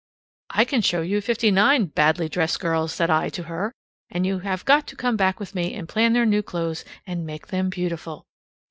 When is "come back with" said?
4.95-5.53